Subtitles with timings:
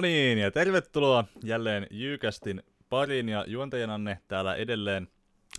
[0.00, 5.08] No niin, ja tervetuloa jälleen Jyykästin pariin ja juontajananne täällä edelleen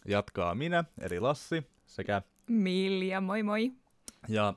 [0.06, 3.72] jatkaa minä, eli Lassi, sekä Milja, moi moi.
[4.28, 4.54] Ja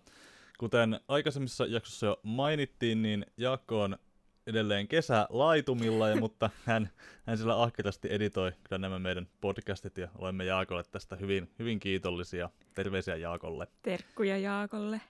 [0.58, 3.98] kuten aikaisemmissa jaksossa jo mainittiin, niin Jaakko on
[4.46, 6.90] edelleen kesä laitumilla, ja, mutta hän,
[7.26, 12.50] hän sillä ahkerasti editoi kyllä nämä meidän podcastit, ja olemme Jaakolle tästä hyvin, hyvin kiitollisia.
[12.74, 13.66] Terveisiä Jaakolle.
[13.82, 15.00] Terkkuja Jaakolle.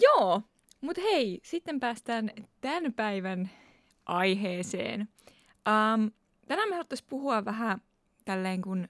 [0.00, 0.42] Joo,
[0.80, 3.50] mutta hei, sitten päästään tämän päivän
[4.08, 5.00] aiheeseen.
[5.00, 6.10] Um,
[6.48, 7.80] tänään me haluttaisiin puhua vähän
[8.24, 8.88] tälleen, kun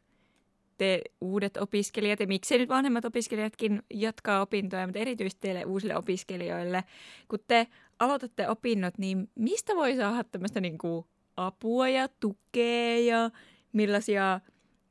[0.79, 6.85] te uudet opiskelijat, ja miksei nyt vanhemmat opiskelijatkin jatkaa opintoja, mutta erityisesti teille uusille opiskelijoille,
[7.29, 7.67] kun te
[7.99, 13.31] aloitatte opinnot, niin mistä voi saada tämmöistä niin kuin apua ja tukea ja
[13.73, 14.41] millaisia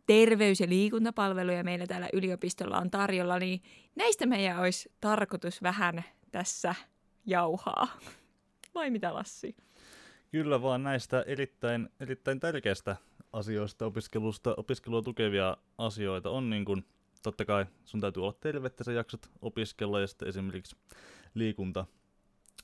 [0.06, 3.62] terveys- ja liikuntapalveluja meillä täällä yliopistolla on tarjolla, niin
[3.96, 6.76] näistä meidän olisi tarkoitus vähän tässä
[7.26, 7.88] jauhaa.
[8.76, 9.56] Vai mitä Lassi?
[10.38, 12.96] Kyllä vaan näistä erittäin, erittäin tärkeistä
[13.34, 16.86] asioista, opiskelusta, opiskelua tukevia asioita on niin kuin,
[17.24, 20.76] totta kai sun täytyy olla terve, että sä jaksat opiskella ja sitten esimerkiksi
[21.34, 21.86] liikunta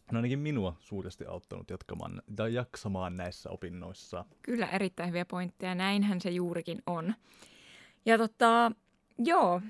[0.10, 4.26] on ainakin minua suuresti auttanut jatkamaan, tai jaksamaan näissä opinnoissa.
[4.42, 5.76] Kyllä, erittäin hyviä pointteja.
[5.76, 7.14] Näinhän se juurikin on.
[8.06, 8.72] Ja tota,
[9.18, 9.62] joo,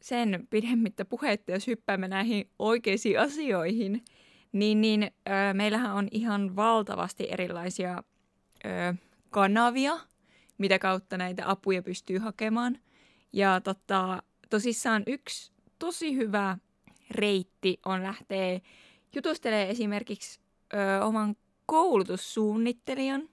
[0.00, 4.04] sen pidemmittä puheitta, jos hyppäämme näihin oikeisiin asioihin,
[4.58, 8.02] niin, niin ö, meillähän on ihan valtavasti erilaisia
[8.64, 8.94] ö,
[9.30, 9.98] kanavia,
[10.58, 12.78] mitä kautta näitä apuja pystyy hakemaan.
[13.32, 16.58] Ja tota, tosissaan yksi tosi hyvä
[17.10, 18.60] reitti on lähteä
[19.14, 20.40] jutustelemaan esimerkiksi
[20.74, 23.28] ö, oman koulutussuunnittelijan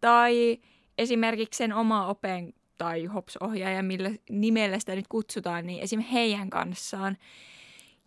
[0.00, 0.58] tai
[0.98, 6.00] esimerkiksi sen oma open tai HOPS-ohjaaja, millä nimellä sitä nyt kutsutaan, niin esim.
[6.00, 7.16] heidän kanssaan.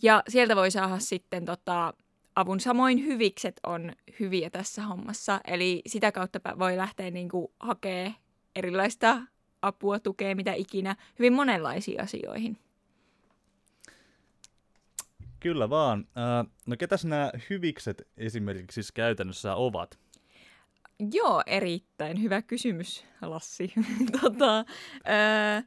[0.02, 1.94] Ja sieltä voi saada sitten tota,
[2.36, 2.60] avun.
[2.60, 8.16] Samoin hyvikset on hyviä tässä hommassa, eli sitä kautta voi lähteä niin kuin, hakemaan
[8.56, 9.22] erilaista
[9.62, 12.58] apua, tukea, mitä ikinä, hyvin monenlaisiin asioihin.
[15.40, 16.08] Kyllä vaan.
[16.66, 20.00] No ketäs nämä hyvikset esimerkiksi siis käytännössä ovat?
[21.14, 23.74] Joo, erittäin hyvä kysymys, Lassi.
[24.22, 25.62] tota, öö,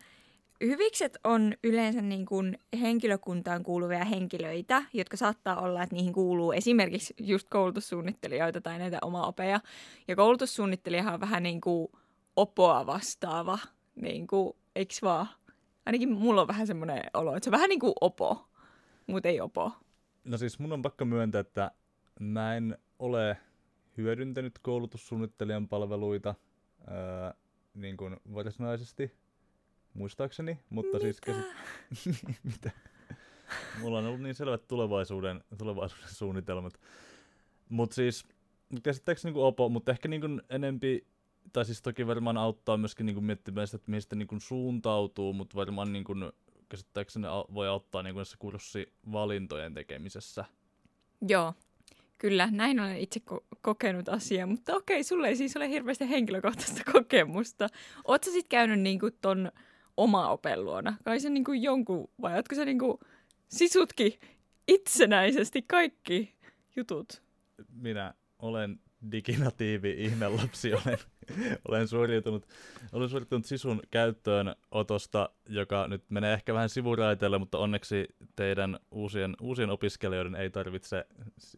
[0.60, 7.14] hyvikset on yleensä niin kuin henkilökuntaan kuuluvia henkilöitä, jotka saattaa olla, että niihin kuuluu esimerkiksi
[7.20, 9.60] just koulutussuunnittelijoita tai näitä oma opeja.
[10.08, 11.88] Ja koulutussuunnittelijahan on vähän niin kuin
[12.36, 13.58] opoa vastaava,
[13.94, 15.26] niin kuin, eikö vaan?
[15.86, 18.48] Ainakin mulla on vähän semmoinen olo, että se on vähän niin kuin opo,
[19.06, 19.72] mutta ei opo.
[20.24, 21.70] No siis mun on pakko myöntää, että
[22.20, 23.36] mä en ole
[23.97, 26.34] hyödyntänyt koulutussuunnittelijan palveluita
[26.86, 27.34] ää,
[27.74, 29.12] niin kuin varsinaisesti,
[29.98, 31.42] muistaakseni, mutta siis Mitä?
[31.92, 32.20] siis...
[32.20, 32.38] Käsit...
[32.53, 32.70] Mitä?
[33.81, 36.81] Mulla on ollut niin selvät tulevaisuuden, tulevaisuuden suunnitelmat.
[37.69, 38.25] Mutta siis
[38.82, 41.06] käsittääkseni niin opo, mutta ehkä niin kuin enempi,
[41.53, 44.41] tai siis toki varmaan auttaa myöskin niin kuin miettimään sitä, että mihin sitä niin kuin
[44.41, 46.32] suuntautuu, mutta varmaan niin kuin,
[46.69, 50.44] käsittääkseni voi auttaa niin kuin näissä kurssivalintojen tekemisessä.
[51.28, 51.54] Joo,
[52.19, 56.92] kyllä, näin olen itse ko- kokenut asiaa, mutta okei, sulle ei siis ole hirveästi henkilökohtaista
[56.92, 57.69] kokemusta.
[58.04, 59.53] Oletko sitten käynyt niinku ton
[59.98, 60.97] oma open luona?
[61.04, 63.00] Kai se niinku jonkun, vai ootko se niinku
[63.48, 64.12] sisutkin
[64.69, 66.34] itsenäisesti kaikki
[66.76, 67.22] jutut?
[67.72, 68.81] minä olen
[69.12, 70.98] diginatiivi ihmelapsi, olen,
[71.69, 72.47] olen suoriutunut,
[72.92, 79.70] olen suoriutunut sisun käyttöönotosta, joka nyt menee ehkä vähän sivuraiteelle, mutta onneksi teidän uusien, uusien
[79.70, 81.06] opiskelijoiden ei tarvitse,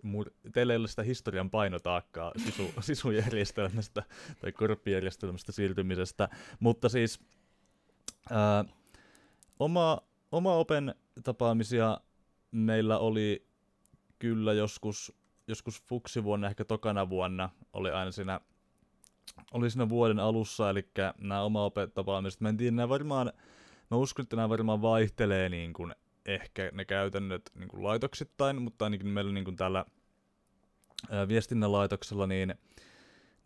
[0.03, 4.03] mur- teillä ei ole sitä historian painotaakkaa sisu, sisujärjestelmästä
[4.41, 6.29] tai korppijärjestelmästä siirtymisestä,
[6.61, 7.21] mutta siis
[8.31, 8.65] ää,
[9.59, 9.99] oma,
[10.33, 10.95] oma open
[11.25, 12.01] tapaamisia
[12.51, 13.47] meillä oli
[14.19, 15.13] kyllä joskus
[15.51, 18.41] joskus fuksivuonna, ehkä tokana vuonna, oli aina siinä,
[19.53, 20.89] oli siinä vuoden alussa, eli
[21.21, 22.41] nämä oma opetapaamiset.
[22.41, 23.33] Mä en tiedä, nämä varmaan,
[23.91, 25.95] mä uskon, että nämä varmaan vaihtelee niin kuin
[26.27, 29.85] ehkä ne käytännöt niin kuin laitoksittain, mutta ainakin meillä niin kuin täällä
[31.11, 32.55] ää, viestinnän laitoksella, niin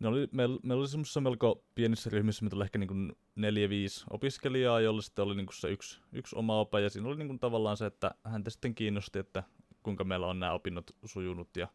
[0.05, 4.05] ne oli, meillä, meillä oli semmoisessa melko pienissä ryhmissä, mitä oli ehkä niin neljä, viisi
[4.09, 7.77] opiskelijaa, jolla sitten oli niin se yksi, yksi oma ope, ja siinä oli niin tavallaan
[7.77, 9.43] se, että häntä sitten kiinnosti, että
[9.83, 11.67] kuinka meillä on nämä opinnot sujunut, ja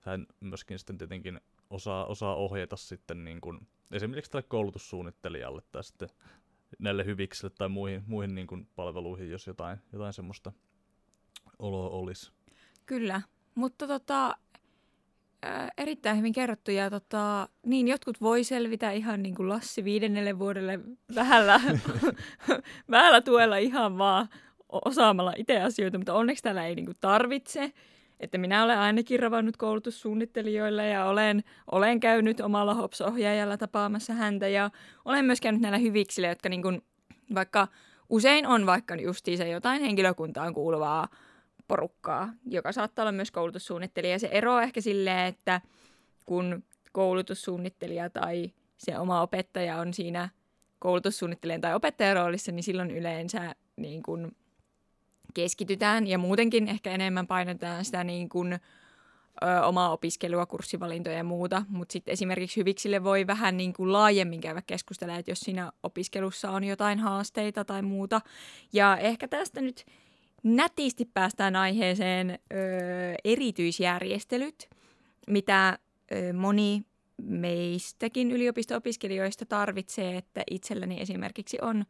[0.00, 1.40] hän myöskin sitten tietenkin
[1.70, 6.08] osaa, osaa ohjata sitten niin kuin, esimerkiksi tälle koulutussuunnittelijalle tai sitten
[6.78, 10.52] näille hyviksille tai muihin, muihin niin kuin palveluihin, jos jotain, jotain semmoista
[11.58, 12.32] oloa olisi.
[12.86, 13.22] Kyllä,
[13.54, 14.36] mutta tota,
[15.42, 16.70] ää, erittäin hyvin kerrottu.
[16.70, 20.80] Ja tota, niin, jotkut voi selvitä ihan niin kuin Lassi viidennelle vuodelle
[21.14, 21.60] vähällä,
[22.90, 24.28] vähällä tuella ihan vaan
[24.72, 27.72] osaamalla itse asioita, mutta onneksi täällä ei niin kuin tarvitse.
[28.20, 34.70] että minä olen ainakin ravannut koulutussuunnittelijoille ja olen, olen käynyt omalla HOPS-ohjaajalla tapaamassa häntä ja
[35.04, 36.82] olen myös käynyt näillä hyviksillä, jotka niin kuin,
[37.34, 37.68] vaikka
[38.08, 41.08] usein on vaikka justiinsa jotain henkilökuntaan kuuluvaa
[41.70, 44.18] porukkaa, joka saattaa olla myös koulutussuunnittelija.
[44.18, 45.60] Se ero ehkä silleen, että
[46.26, 50.28] kun koulutussuunnittelija tai se oma opettaja on siinä
[50.78, 54.36] koulutussuunnittelijan tai opettajan roolissa, niin silloin yleensä niin kuin
[55.34, 61.62] keskitytään ja muutenkin ehkä enemmän painotetaan sitä niin kuin, ö, omaa opiskelua, kurssivalintoja ja muuta,
[61.68, 66.50] mutta sitten esimerkiksi hyviksille voi vähän niin kuin laajemmin käydä keskustella, että jos siinä opiskelussa
[66.50, 68.20] on jotain haasteita tai muuta.
[68.72, 69.86] Ja ehkä tästä nyt
[70.42, 72.56] nätisti päästään aiheeseen ö,
[73.24, 74.70] erityisjärjestelyt,
[75.26, 75.78] mitä
[76.12, 76.82] ö, moni
[77.22, 81.84] meistäkin yliopisto-opiskelijoista tarvitsee, että itselläni esimerkiksi on,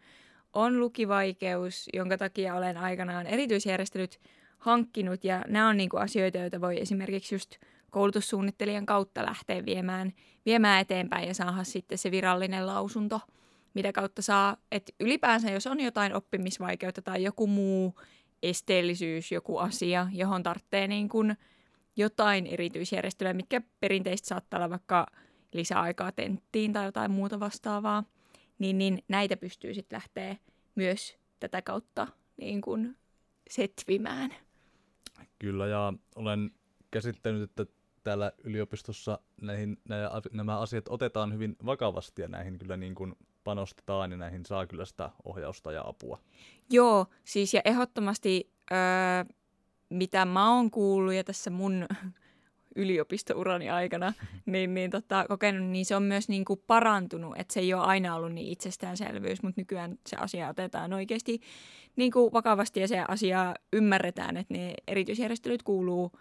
[0.53, 4.21] on lukivaikeus, jonka takia olen aikanaan erityisjärjestelyt
[4.59, 7.57] hankkinut, ja nämä on niin kuin asioita, joita voi esimerkiksi just
[7.91, 10.13] koulutussuunnittelijan kautta lähteä viemään,
[10.47, 13.21] viemään eteenpäin ja saada sitten se virallinen lausunto,
[13.75, 17.95] mitä kautta saa, että ylipäänsä jos on jotain oppimisvaikeutta tai joku muu
[18.43, 21.37] esteellisyys, joku asia, johon tarvitsee niin kuin
[21.97, 25.07] jotain erityisjärjestelyä, mitkä perinteisesti saattaa olla vaikka
[25.53, 28.05] lisäaikaa tenttiin tai jotain muuta vastaavaa,
[28.59, 30.37] niin, niin näitä pystyy sitten lähteä
[30.75, 32.07] myös tätä kautta
[32.37, 32.97] niin kuin
[33.51, 34.35] setvimään.
[35.39, 36.51] Kyllä, ja olen
[36.91, 37.67] käsittänyt, että
[38.03, 39.79] täällä yliopistossa näihin,
[40.33, 44.85] nämä asiat otetaan hyvin vakavasti ja näihin kyllä niin kuin panostetaan ja näihin saa kyllä
[44.85, 46.19] sitä ohjausta ja apua.
[46.71, 48.79] Joo, siis ja ehdottomasti öö,
[49.91, 51.87] mitä mä oon kuullut ja tässä mun
[52.77, 54.13] yliopistourani aikana
[54.47, 57.83] niin, niin tota, kokenut, niin se on myös niin kuin parantunut, että se ei ole
[57.83, 61.41] aina ollut niin itsestäänselvyys, mutta nykyään se asia otetaan oikeasti
[61.97, 66.13] niin kuin vakavasti ja se asia ymmärretään, että ne erityisjärjestelyt kuuluu,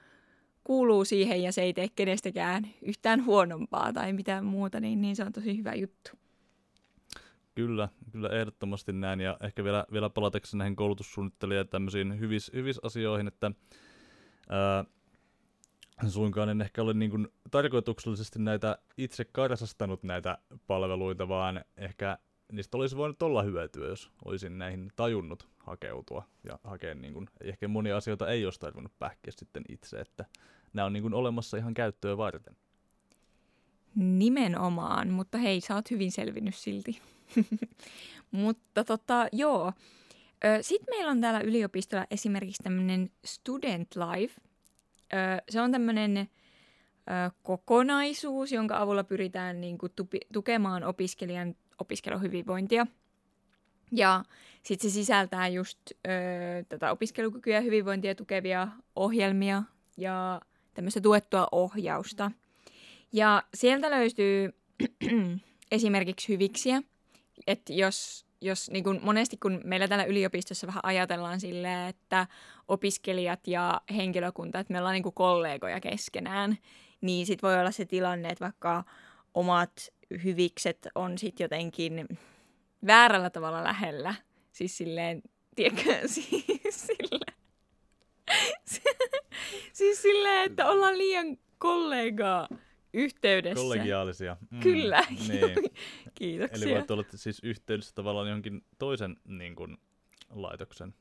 [0.63, 5.24] kuuluu siihen ja se ei tee kenestäkään yhtään huonompaa tai mitään muuta, niin, niin se
[5.24, 6.12] on tosi hyvä juttu.
[7.60, 9.20] Kyllä, kyllä ehdottomasti näin.
[9.20, 13.52] Ja ehkä vielä, vielä palatakseni näihin koulutussuunnittelijoihin ja tämmöisiin hyvis, hyvis asioihin, että
[14.50, 14.86] ää,
[16.08, 22.18] suinkaan en ehkä ole niin kuin tarkoituksellisesti näitä itse karsastanut näitä palveluita, vaan ehkä
[22.52, 27.68] niistä olisi voinut olla hyötyä, jos olisin näihin tajunnut hakeutua ja hakea niin kuin, ehkä
[27.68, 30.26] monia asioita ei olisi tarvinnut pähkiä sitten itse, että
[30.74, 32.56] nämä on niin kuin olemassa ihan käyttöä varten.
[33.95, 37.01] Nimenomaan, mutta hei, sä oot hyvin selvinnyt silti.
[38.31, 39.74] Mutta tota, joo.
[40.62, 44.41] Sitten meillä on täällä yliopistolla esimerkiksi tämmöinen Student Life.
[45.50, 46.30] Se on tämmöinen
[47.44, 52.88] kokonaisuus, jonka avulla pyritään niin kuin, tupi, tukemaan opiskelijan opiskeluhyvinvointia.
[53.91, 54.24] Ja
[54.63, 56.09] sitten se sisältää just ö,
[56.69, 59.63] tätä opiskelukykyä ja hyvinvointia tukevia ohjelmia
[59.97, 60.41] ja
[60.74, 62.31] tämmöistä tuettua ohjausta.
[63.14, 64.54] Ja sieltä löytyy
[65.72, 66.82] esimerkiksi hyviksiä,
[67.48, 72.28] että jos, jos niin kun monesti kun meillä täällä yliopistossa vähän ajatellaan silleen, että
[72.68, 76.58] opiskelijat ja henkilökunta, että me ollaan niin kollegoja keskenään,
[77.02, 78.84] niin sitten voi olla se tilanne, että vaikka
[79.34, 79.90] omat
[80.24, 82.08] hyvikset on sitten jotenkin
[82.88, 84.16] väärällä tavalla lähellä.
[84.52, 85.22] Siis silleen,
[85.56, 87.36] tiedätkö, siis silleen,
[89.74, 92.48] siis silleen, että ollaan liian kollegaa
[92.93, 93.62] yhteydessä.
[93.62, 94.38] Kollegiaalisia.
[94.51, 95.55] Mm, Kyllä, niin.
[96.15, 96.65] kiitoksia.
[96.65, 99.77] Eli voit olla siis yhteydessä tavallaan johonkin toisen niin kuin,
[100.29, 100.93] laitoksen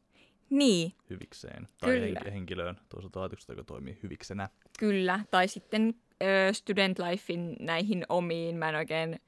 [0.51, 0.93] niin.
[1.11, 1.69] hyvikseen.
[1.81, 2.21] Tai Kyllä.
[2.31, 4.49] henkilöön toiselta laitoksesta, joka toimii hyviksenä.
[4.79, 8.57] Kyllä, tai sitten ö, Student Lifein näihin omiin.
[8.57, 9.21] Mä en oikein,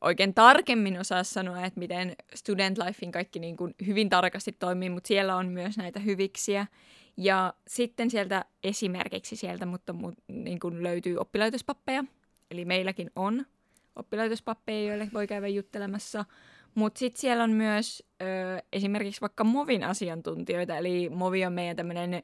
[0.00, 5.08] oikein tarkemmin osaa sanoa, että miten Student Lifein kaikki niin kuin hyvin tarkasti toimii, mutta
[5.08, 6.66] siellä on myös näitä hyviksiä.
[7.22, 12.04] Ja sitten sieltä esimerkiksi sieltä, mutta mu, niin kuin löytyy oppilaitospappeja,
[12.50, 13.46] eli meilläkin on
[13.96, 16.24] oppilaitospappeja, joille voi käydä juttelemassa.
[16.74, 18.24] Mutta sitten siellä on myös ö,
[18.72, 22.22] esimerkiksi vaikka Movin asiantuntijoita, eli Movi on meidän tämmöinen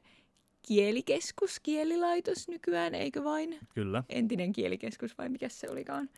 [0.69, 3.59] kielikeskus, kielilaitos nykyään, eikö vain?
[3.75, 4.05] Kyllä.
[4.09, 6.11] Entinen kielikeskus vai mikä se olikaan.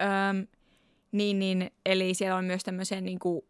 [0.00, 0.46] Öm,
[1.12, 3.42] niin, niin, eli siellä on myös tämmöisen niin kuin,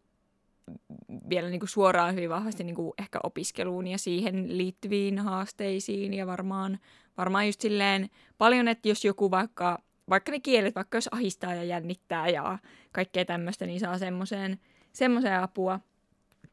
[1.29, 6.27] vielä niin kuin suoraan hyvin vahvasti niin kuin ehkä opiskeluun ja siihen liittyviin haasteisiin ja
[6.27, 6.79] varmaan,
[7.17, 11.63] varmaan just silleen paljon, että jos joku vaikka, vaikka ne kielet, vaikka jos ahistaa ja
[11.63, 12.59] jännittää ja
[12.91, 14.59] kaikkea tämmöistä, niin saa semmoiseen,
[14.93, 15.79] semmoiseen apua.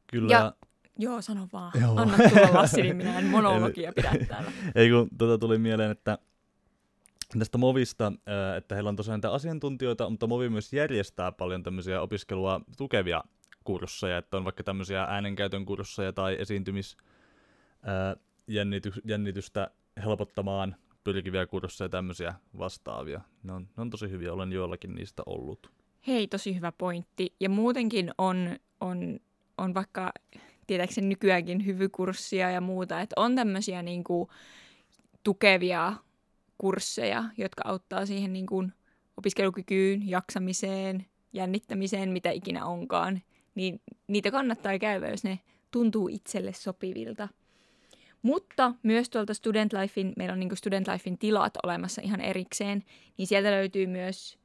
[0.07, 0.33] Kyllä.
[0.33, 0.55] Ja,
[0.99, 1.73] joo, sano vaan.
[1.81, 1.97] Joo.
[1.97, 4.53] Anna tulla Lassi, niin minä en monologia pidä täällä.
[4.75, 6.19] Ei kun tota tuli mieleen, että
[7.39, 8.13] tästä Movista,
[8.57, 13.25] että heillä on tosiaan asiantuntijoita, mutta Movi myös järjestää paljon tämmöisiä opiskelua tukevia
[13.67, 16.97] kursseja, että on vaikka tämmöisiä äänenkäytön kursseja tai esiintymis
[19.05, 19.71] jännitystä
[20.05, 23.21] helpottamaan pyrkiviä kursseja tämmöisiä vastaavia.
[23.43, 25.73] Ne on, ne on tosi hyviä, olen joillakin niistä ollut.
[26.07, 27.35] Hei, tosi hyvä pointti.
[27.41, 29.21] Ja muutenkin on, on,
[29.59, 30.13] on vaikka,
[30.67, 34.29] tietääkseni nykyäänkin hyvykurssia ja muuta, että on tämmöisiä niin kuin,
[35.23, 35.93] tukevia
[36.59, 38.73] kursseja, jotka auttaa siihen niin kuin,
[39.17, 43.23] opiskelukykyyn, jaksamiseen, jännittämiseen, mitä ikinä onkaan.
[43.57, 47.29] Niin niitä kannattaa käydä, jos ne tuntuu itselle sopivilta.
[48.23, 52.85] Mutta myös tuolta Student Lifein, meillä on niin Student Lifein tilat olemassa ihan erikseen,
[53.19, 54.39] niin sieltä löytyy myös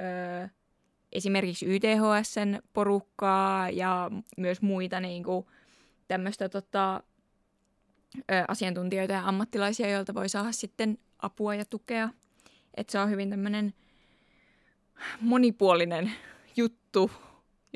[0.00, 0.48] öö,
[1.12, 5.46] esimerkiksi YTHSn porukkaa ja myös muita niin kuin,
[6.08, 7.00] tämmöistä tota,
[8.16, 12.08] ö, asiantuntijoita ja ammattilaisia, joilta voi saada sitten apua ja tukea.
[12.74, 13.74] Että se on hyvin tämmöinen
[15.20, 16.12] monipuolinen
[16.56, 17.10] juttu,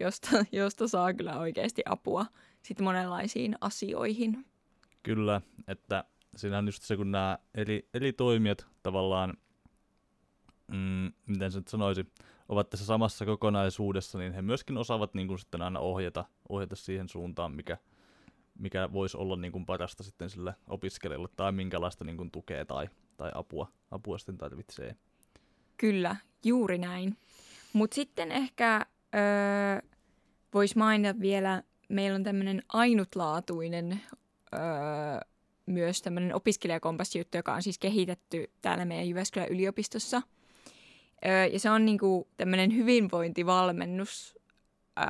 [0.00, 2.26] josta, josta saa kyllä oikeasti apua
[2.62, 4.46] sitten monenlaisiin asioihin.
[5.02, 6.04] Kyllä, että
[6.36, 9.34] siinä on just se, kun nämä eri, eri toimijat tavallaan,
[10.72, 12.06] mm, miten se nyt sanoisi,
[12.48, 17.08] ovat tässä samassa kokonaisuudessa, niin he myöskin osaavat niin kuin sitten aina ohjata, ohjata siihen
[17.08, 17.76] suuntaan, mikä,
[18.58, 22.88] mikä voisi olla niin kuin parasta sitten sille opiskelijalle tai minkälaista niin kuin tukea tai,
[23.16, 24.96] tai apua, apua sitten tarvitsee.
[25.76, 27.16] Kyllä, juuri näin.
[27.72, 29.89] Mutta sitten ehkä öö,
[30.54, 34.00] voisi mainita vielä, meillä on tämmöinen ainutlaatuinen
[34.54, 34.60] öö,
[35.66, 40.22] myös tämmöinen opiskelijakompassijuttu, joka on siis kehitetty täällä meidän Jyväskylän yliopistossa.
[41.26, 44.38] Öö, ja se on niinku tämmöinen hyvinvointivalmennus
[44.98, 45.06] öö,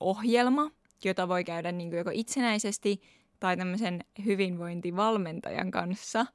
[0.00, 0.70] ohjelma,
[1.04, 3.00] jota voi käydä niinku joko itsenäisesti
[3.40, 6.26] tai tämmöisen hyvinvointivalmentajan kanssa.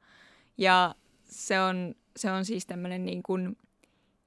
[0.57, 3.57] Ja se on, se on siis tämmöinen niin kuin,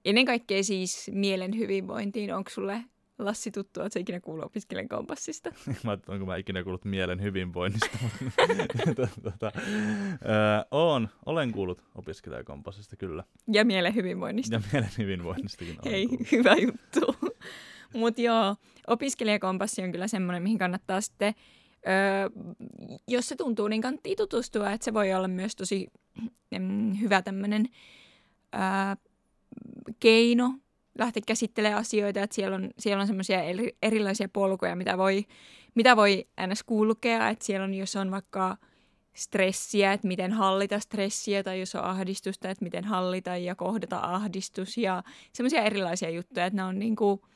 [0.04, 2.34] ennen kaikkea siis mielen hyvinvointiin.
[2.34, 2.84] Onko sulle
[3.18, 5.50] Lassi tuttu, että sä ikinä kuullut opiskelen kompassista?
[5.84, 7.98] mä onko mä ikinä kuullut mielen hyvinvoinnista.
[9.22, 13.24] tota, öö, on, olen kuullut opiskelijakompassista kyllä.
[13.52, 14.54] Ja mielen hyvinvoinnista.
[14.54, 16.32] Ja mielen hyvinvoinnistakin Hei, kuullut.
[16.32, 17.16] hyvä juttu.
[17.94, 18.56] Mutta joo,
[18.86, 21.34] opiskelijakompassi on kyllä semmoinen, mihin kannattaa sitten,
[21.88, 22.30] öö,
[23.08, 24.72] jos se tuntuu, niin kannattaa tutustua.
[24.72, 25.86] Että se voi olla myös tosi
[26.58, 27.68] mm, hyvä tämmöinen
[28.54, 28.60] öö,
[30.00, 30.54] keino
[30.98, 35.24] lähteä käsittelemään asioita, että siellä on, siellä on semmoisia eri, erilaisia polkuja, mitä voi,
[35.74, 36.62] mitä voi ns.
[36.62, 38.56] kulkea, että siellä on, jos on vaikka
[39.14, 44.78] stressiä, että miten hallita stressiä, tai jos on ahdistusta, että miten hallita ja kohdata ahdistus,
[44.78, 47.26] ja semmoisia erilaisia juttuja, että ne on niinku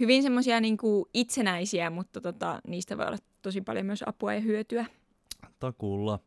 [0.00, 4.86] hyvin semmoisia niinku itsenäisiä, mutta tota, niistä voi olla tosi paljon myös apua ja hyötyä.
[5.60, 6.18] Takuulla.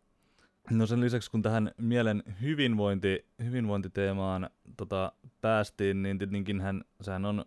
[0.72, 5.12] No sen lisäksi, kun tähän mielen hyvinvointi, hyvinvointiteemaan tota,
[5.42, 7.46] päästiin, niin tietenkin hän, sehän on,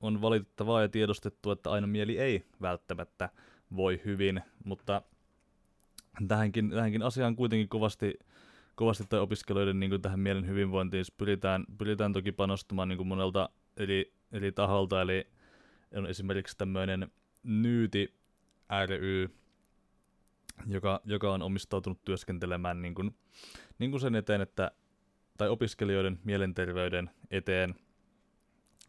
[0.00, 3.28] on valitettavaa ja tiedostettu, että aina mieli ei välttämättä
[3.76, 5.02] voi hyvin, mutta
[6.28, 8.18] tähänkin, tähänkin asiaan kuitenkin kovasti,
[8.74, 13.50] kovasti tai opiskelijoiden niin kuin tähän mielen hyvinvointiin pyritään, pyritään toki panostamaan niin kuin monelta
[13.76, 15.26] eri, eri taholta, eli
[15.94, 18.14] on esimerkiksi tämmöinen Nyyti
[18.86, 19.28] ry,
[20.66, 23.16] joka, joka on omistautunut työskentelemään niin kuin,
[23.78, 24.70] niin kuin sen eteen, että,
[25.38, 27.74] tai opiskelijoiden mielenterveyden eteen.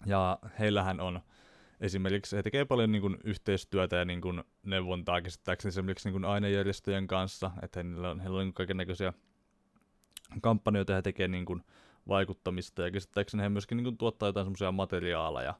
[0.05, 1.19] Ja heillähän on
[1.81, 6.25] esimerkiksi, he tekee paljon niin kuin, yhteistyötä ja niin kuin, neuvontaa käsittääkseni esimerkiksi niin kuin,
[6.25, 9.13] ainejärjestöjen kanssa, että heillä on, heillä on kaiken näköisiä
[10.41, 11.63] kampanjoita he tekee niin kuin,
[12.07, 15.53] vaikuttamista ja käsittääkseni he myöskin niin kuin, tuottaa jotain semmoisia materiaaleja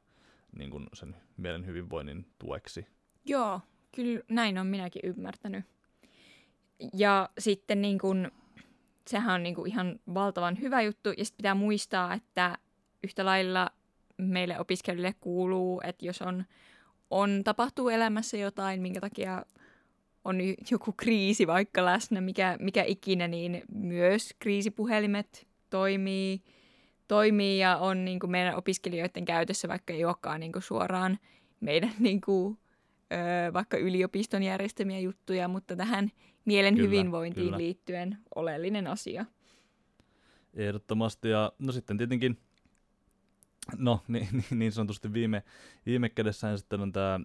[0.58, 2.88] niin kuin, sen mielen hyvinvoinnin tueksi.
[3.26, 3.62] Joo,
[3.96, 5.66] kyllä näin on minäkin ymmärtänyt.
[6.94, 8.32] Ja sitten niin kun,
[9.08, 11.10] sehän on niin kun ihan valtavan hyvä juttu.
[11.10, 12.58] Ja sitten pitää muistaa, että
[13.04, 13.70] yhtä lailla
[14.18, 16.46] meille opiskelijoille kuuluu, että jos on,
[17.10, 19.46] on tapahtuu elämässä jotain, minkä takia
[20.26, 20.38] on
[20.72, 26.42] joku kriisi vaikka läsnä, mikä, mikä ikinä, niin myös kriisipuhelimet toimii,
[27.08, 31.20] toimii ja on niin kuin meidän opiskelijoiden käytössä, vaikka ei olekaan niin kuin suoraan
[31.60, 32.58] meidän niin kuin,
[33.14, 36.12] ö, vaikka yliopiston järjestämiä juttuja, mutta tähän
[36.54, 37.58] mielen kyllä, hyvinvointiin kyllä.
[37.58, 39.26] liittyen oleellinen asia.
[40.54, 41.30] Ehdottomasti.
[41.30, 42.38] Ja no sitten tietenkin,
[43.78, 45.44] no niin, niin sanotusti viime,
[45.86, 47.20] viime kädessään sitten on tämä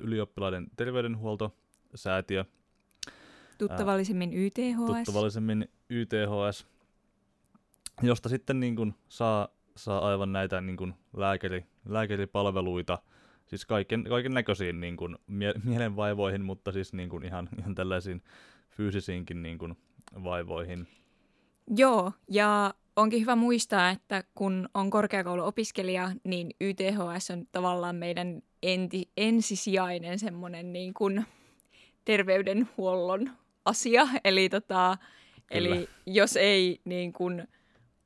[0.00, 2.44] ylioppilaiden terveydenhuoltosäätiö.
[3.58, 4.86] Tuttavallisemmin YTHS.
[4.86, 6.66] Tuttavallisemmin YTHS,
[8.02, 12.98] josta sitten niin kuin saa, saa aivan näitä niin kuin lääkäri, lääkäripalveluita,
[13.46, 18.22] siis kaiken, kaiken näköisiin niin kuin mie- mielenvaivoihin, mutta siis niin kuin ihan, ihan tällaisiin
[18.76, 19.76] fyysisiinkin niin kuin
[20.24, 20.88] vaivoihin.
[21.76, 29.10] Joo, ja onkin hyvä muistaa, että kun on korkeakouluopiskelija, niin YTHS on tavallaan meidän enti,
[29.16, 31.26] ensisijainen semmoinen niin kuin
[32.04, 33.30] terveydenhuollon
[33.64, 34.08] asia.
[34.24, 34.96] Eli tota,
[35.50, 37.48] Eli jos ei niin kuin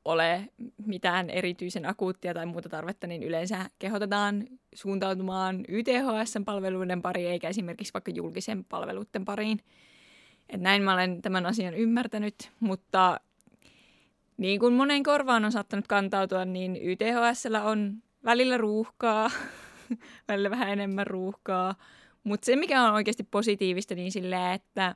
[0.05, 0.49] ole
[0.85, 8.11] mitään erityisen akuuttia tai muuta tarvetta, niin yleensä kehotetaan suuntautumaan YTHS-palveluiden pariin, eikä esimerkiksi vaikka
[8.11, 9.59] julkisen palveluiden pariin.
[10.49, 13.19] Et näin mä olen tämän asian ymmärtänyt, mutta
[14.37, 17.93] niin kuin monen korvaan on saattanut kantautua, niin YTHSllä on
[18.25, 19.31] välillä ruuhkaa,
[20.27, 21.75] välillä vähän enemmän ruuhkaa.
[22.23, 24.95] Mutta se, mikä on oikeasti positiivista, niin silleen, että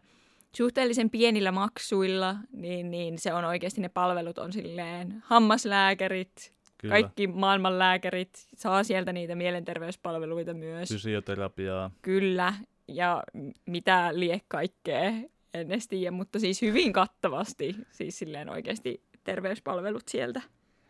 [0.58, 6.94] suhteellisen pienillä maksuilla, niin, niin se on oikeasti ne palvelut on silleen hammaslääkärit, Kyllä.
[6.94, 10.90] kaikki maailman lääkärit saa sieltä niitä mielenterveyspalveluita myös.
[10.90, 11.92] Fysioterapiaa.
[12.02, 12.54] Kyllä,
[12.88, 13.24] ja
[13.66, 15.12] mitä lie kaikkea,
[15.54, 20.42] en edes tiedä, mutta siis hyvin kattavasti, siis silleen oikeasti terveyspalvelut sieltä.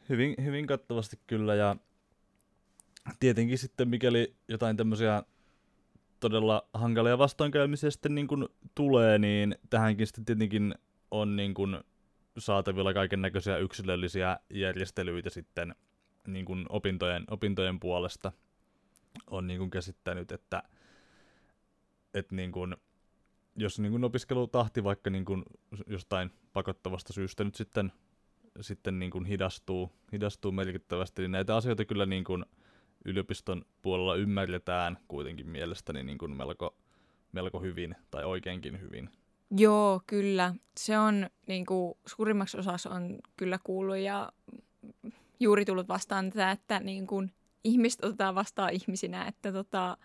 [0.09, 1.75] Hyvin, hyvin kattavasti kyllä, ja
[3.19, 5.23] tietenkin sitten mikäli jotain tämmöisiä
[6.19, 10.75] todella hankalia vastoinkäymisiä sitten niin kuin tulee, niin tähänkin sitten tietenkin
[11.11, 11.77] on niin kuin
[12.37, 15.75] saatavilla kaiken näköisiä yksilöllisiä järjestelyitä sitten
[16.27, 18.31] niin kuin opintojen, opintojen puolesta.
[19.27, 20.63] On niin kuin käsittänyt, että,
[22.13, 22.75] että niin kuin,
[23.55, 25.43] jos niin kuin opiskelutahti vaikka niin kuin
[25.87, 27.91] jostain pakottavasta syystä nyt sitten,
[28.61, 32.45] sitten niin kuin hidastuu, hidastuu merkittävästi, niin näitä asioita kyllä niin kuin
[33.05, 36.75] yliopiston puolella ymmärretään kuitenkin mielestäni niin kuin melko,
[37.31, 39.09] melko hyvin tai oikeinkin hyvin.
[39.57, 40.55] Joo, kyllä.
[40.77, 44.31] Se on niin kuin, suurimmaksi osaksi on kyllä kuullut ja
[45.39, 47.31] juuri tullut vastaan tätä, että niin kuin,
[47.63, 49.97] ihmiset otetaan vastaan ihmisinä, että tota,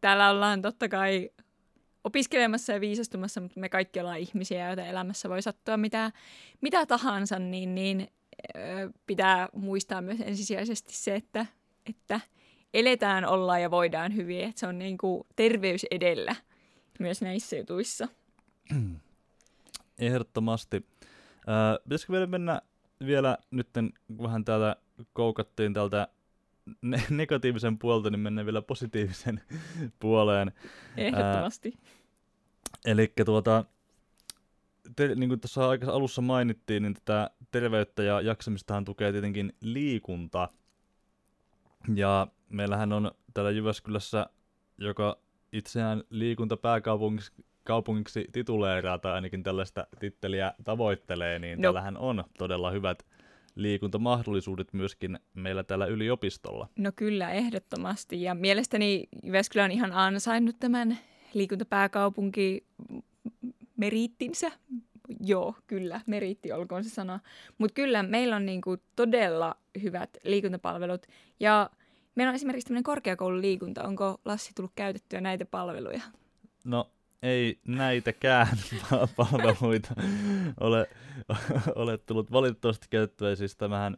[0.00, 1.30] täällä ollaan totta kai
[2.08, 6.12] opiskelemassa ja viisastumassa, mutta me kaikki ollaan ihmisiä, joita elämässä voi sattua mitä,
[6.60, 8.08] mitä tahansa, niin, niin
[9.06, 11.46] pitää muistaa myös ensisijaisesti se, että
[11.88, 12.20] että
[12.74, 16.36] eletään, ollaan ja voidaan hyvin, että se on niin kuin terveys edellä
[16.98, 18.08] myös näissä jutuissa.
[19.98, 20.86] Ehdottomasti.
[21.48, 22.62] Äh, pitäisikö vielä mennä
[23.06, 23.68] vielä nyt
[24.22, 24.76] vähän täältä
[25.12, 26.08] koukattiin tältä
[26.82, 29.40] ne- negatiivisen puolta, niin mennään vielä positiivisen
[30.00, 30.52] puoleen.
[30.96, 31.74] Ehdottomasti.
[31.76, 31.97] Äh,
[32.84, 33.64] Eli tuota,
[34.96, 40.48] te, niin kuin tuossa alussa mainittiin, niin tätä terveyttä ja jaksamistahan tukee tietenkin liikunta.
[41.94, 44.26] Ja meillähän on täällä Jyväskylässä,
[44.78, 45.18] joka
[45.52, 47.32] itseään liikuntapääkaupungiksi
[47.64, 51.62] kaupungiksi tituleeraa tai ainakin tällaista titteliä tavoittelee, niin no.
[51.62, 53.06] tällähän on todella hyvät
[53.54, 56.68] liikuntamahdollisuudet myöskin meillä täällä yliopistolla.
[56.76, 58.22] No kyllä, ehdottomasti.
[58.22, 60.98] Ja mielestäni Jyväskylä on ihan ansainnut tämän
[61.34, 62.66] liikuntapääkaupunki
[63.76, 64.52] meriittinsä.
[65.20, 67.20] Joo, kyllä, meriitti olkoon se sana.
[67.58, 71.06] Mutta kyllä, meillä on niinku todella hyvät liikuntapalvelut.
[71.40, 71.70] Ja
[72.14, 73.84] meillä on esimerkiksi tämmöinen korkeakoululiikunta.
[73.84, 76.02] Onko Lassi tullut käytettyä näitä palveluja?
[76.64, 76.90] No
[77.22, 78.46] ei näitäkään
[79.16, 79.94] palveluita
[80.60, 80.88] ole,
[81.74, 83.36] ole tullut valitettavasti käytettyä.
[83.36, 83.96] Siis tämähän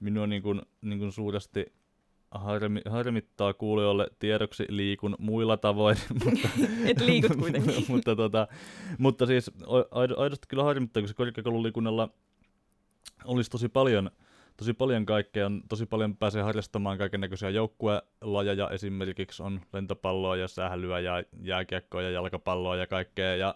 [0.00, 1.72] minua niin kuin, niin kuin suuresti
[2.30, 5.96] harmi, harmittaa kuulijoille tiedoksi liikun muilla tavoin.
[6.24, 6.48] mutta,
[6.84, 7.84] Et liikut kuitenkin.
[7.92, 8.48] mutta, tota,
[8.98, 9.50] mutta siis
[10.16, 12.08] aidosti kyllä harmittaa, koska korkeakoululiikunnalla
[13.24, 14.10] olisi tosi paljon–
[14.60, 20.48] tosi paljon kaikkea, on, tosi paljon pääsee harrastamaan kaiken näköisiä joukkuelajeja, esimerkiksi on lentopalloa ja
[20.48, 23.54] sählyä ja jääkiekkoa ja jalkapalloa ja kaikkea, ja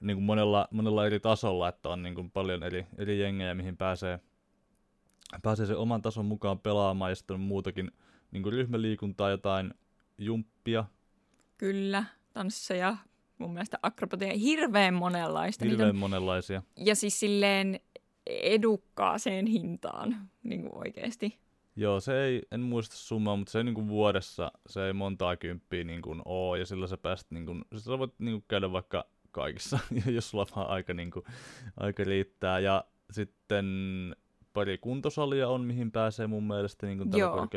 [0.00, 3.76] niin kuin monella, monella eri tasolla, että on niin kuin paljon eri, eri jengejä, mihin
[3.76, 4.20] pääsee,
[5.42, 7.90] pääsee sen oman tason mukaan pelaamaan, ja sitten on muutakin
[8.30, 9.74] niin kuin ryhmäliikuntaa, jotain
[10.18, 10.84] jumppia.
[11.58, 12.96] Kyllä, tansseja,
[13.38, 15.64] mun mielestä akrobatia, hirveän monenlaista.
[15.64, 16.62] Hirveän monenlaisia.
[16.76, 17.80] Ja siis silleen
[18.26, 21.38] edukkaaseen hintaan niin kuin oikeasti.
[21.76, 25.36] Joo, se ei, en muista summaa, mutta se ei niin kuin vuodessa, se ei montaa
[25.36, 28.72] kymppiä niin kuin oo, ja sillä sä pääst, niin kuin, sä voit niin kuin käydä
[28.72, 29.78] vaikka kaikissa,
[30.14, 31.24] jos sulla vaan aika, niin kuin,
[31.76, 32.58] aika riittää.
[32.58, 33.66] Ja sitten
[34.52, 37.48] pari kuntosalia on, mihin pääsee mun mielestä niin kuin tällä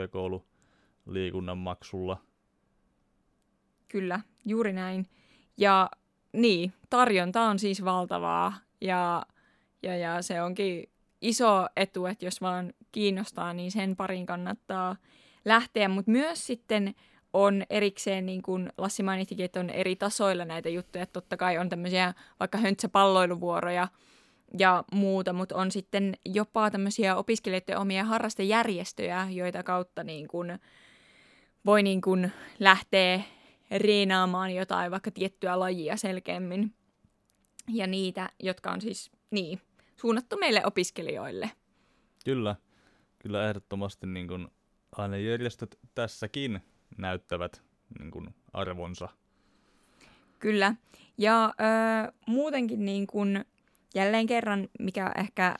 [1.05, 2.17] korkeakoululiikunnan maksulla.
[3.87, 5.07] Kyllä, juuri näin.
[5.57, 5.89] Ja
[6.33, 9.25] niin, tarjonta on siis valtavaa, ja
[9.83, 10.89] ja, ja se onkin
[11.21, 14.95] iso etu, että jos vaan kiinnostaa, niin sen parin kannattaa
[15.45, 15.89] lähteä.
[15.89, 16.95] Mutta myös sitten
[17.33, 21.03] on erikseen, niin kuin Lassi mainittikin, että on eri tasoilla näitä juttuja.
[21.03, 23.87] Että totta kai on tämmöisiä vaikka höntsäpalloiluvuoroja
[24.59, 30.59] ja muuta, mutta on sitten jopa tämmöisiä opiskelijoiden omia harrastejärjestöjä, joita kautta niin kuin
[31.65, 33.21] voi niin kuin lähteä
[33.71, 36.73] reenaamaan jotain vaikka tiettyä lajia selkeämmin.
[37.67, 39.61] Ja niitä, jotka on siis, niin,
[39.97, 41.51] suunnattu meille opiskelijoille.
[42.25, 42.55] Kyllä,
[43.19, 44.47] kyllä ehdottomasti niin kuin
[44.91, 46.61] ainejärjestöt tässäkin
[46.97, 47.61] näyttävät
[47.99, 49.09] niin kuin arvonsa.
[50.39, 50.75] Kyllä,
[51.17, 53.45] ja ö, muutenkin niin kuin
[53.95, 55.55] jälleen kerran, mikä ehkä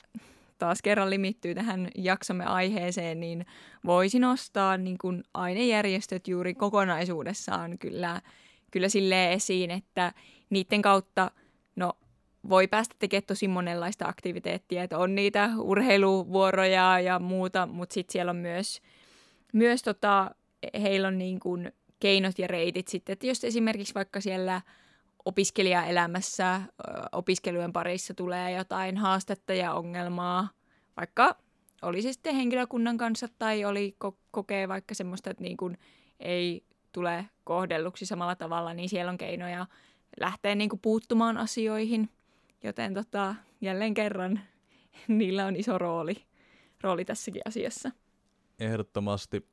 [0.62, 3.46] taas kerran limittyy tähän jaksomme aiheeseen, niin
[3.86, 8.20] voisi nostaa niin kuin ainejärjestöt juuri kokonaisuudessaan kyllä,
[8.70, 10.12] kyllä silleen esiin, että
[10.50, 11.30] niiden kautta
[11.76, 11.92] no,
[12.48, 18.30] voi päästä tekemään tosi monenlaista aktiviteettia, että on niitä urheiluvuoroja ja muuta, mutta sitten siellä
[18.30, 18.82] on myös,
[19.52, 20.30] myös tota,
[20.82, 24.60] heillä on niin kuin keinot ja reitit sitten, että jos esimerkiksi vaikka siellä
[25.24, 26.62] opiskelijaelämässä,
[27.12, 30.48] opiskelujen parissa tulee jotain haastetta ja ongelmaa,
[30.96, 31.36] vaikka
[31.82, 35.78] oli se sitten henkilökunnan kanssa tai oli ko- kokee vaikka semmoista, että niin kuin
[36.20, 39.66] ei tule kohdelluksi samalla tavalla, niin siellä on keinoja
[40.20, 42.08] lähteä niin kuin puuttumaan asioihin.
[42.64, 44.40] Joten tota, jälleen kerran
[45.08, 46.16] niillä on iso rooli,
[46.80, 47.90] rooli tässäkin asiassa.
[48.58, 49.46] Ehdottomasti.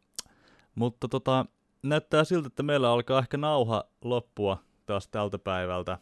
[0.76, 1.46] Mutta tota,
[1.84, 5.98] näyttää siltä, että meillä alkaa ehkä nauha loppua taas tältä päivältä.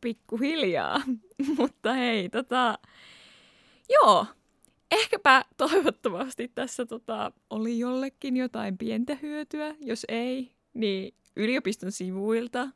[0.00, 1.00] Pikkuhiljaa,
[1.58, 2.78] mutta hei, tota,
[3.88, 4.26] joo,
[4.90, 9.74] ehkäpä toivottavasti tässä tota, oli jollekin jotain pientä hyötyä.
[9.80, 12.68] Jos ei, niin yliopiston sivuilta,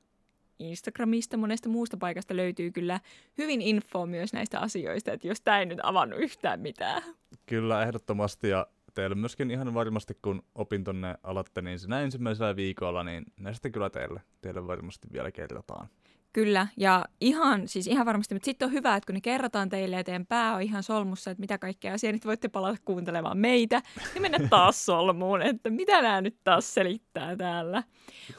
[0.58, 3.00] Instagramista, monesta muusta paikasta löytyy kyllä
[3.38, 7.02] hyvin info myös näistä asioista, että jos tämä ei nyt avannut yhtään mitään.
[7.46, 8.48] Kyllä, ehdottomasti.
[8.48, 13.90] Ja teille myöskin ihan varmasti, kun opintonne alatte, niin siinä ensimmäisellä viikolla, niin näistä kyllä
[13.90, 15.88] teille, teille varmasti vielä kerrotaan.
[16.32, 19.96] Kyllä, ja ihan, siis ihan varmasti, mutta sitten on hyvä, että kun ne kerrotaan teille
[19.96, 23.82] ja teidän pää on ihan solmussa, että mitä kaikkea asiaa, niin voitte palata kuuntelemaan meitä
[24.14, 27.82] ja mennä taas solmuun, että mitä nämä nyt taas selittää täällä.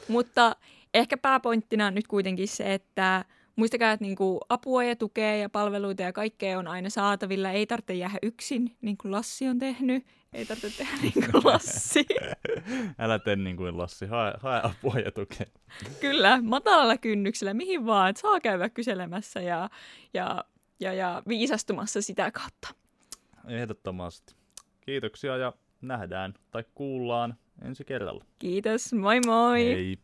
[0.08, 0.56] Mutta
[0.94, 3.24] ehkä pääpointtina on nyt kuitenkin se, että
[3.56, 7.50] muistakaa, että niinku apua ja tukea ja palveluita ja kaikkea on aina saatavilla.
[7.50, 10.04] Ei tarvitse jäädä yksin, niin kuin Lassi on tehnyt.
[10.32, 12.06] Ei tarvitse tehdä niin kuin Lassi.
[12.98, 15.46] Älä tee niin kuin Lassi, hae, hae apua ja tukea.
[16.00, 19.70] Kyllä, matalalla kynnyksellä, mihin vaan, että saa käydä kyselemässä ja,
[20.14, 20.44] ja,
[20.80, 22.68] ja, ja viisastumassa sitä kautta.
[23.48, 24.34] Ehdottomasti.
[24.80, 28.24] Kiitoksia ja nähdään tai kuullaan ensi kerralla.
[28.38, 29.64] Kiitos, moi moi!
[29.64, 29.98] Hei!